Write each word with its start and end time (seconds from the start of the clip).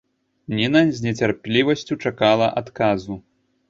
Ніна 0.59 0.81
з 1.01 1.05
нецярплівасцю 1.07 2.01
чакала 2.09 2.53
адказу. 2.61 3.25